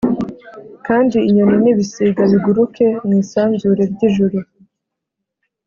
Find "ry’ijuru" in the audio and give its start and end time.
3.93-4.37